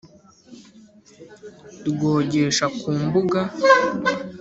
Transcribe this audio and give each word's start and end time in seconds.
Rwogesha 1.87 2.65
ku 2.77 2.89
mbuga, 3.01 3.39